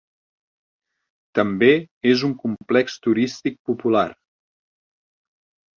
També 1.41 1.69
és 2.13 2.25
un 2.31 2.33
complex 2.47 2.99
turístic 3.05 3.61
popular. 3.71 4.09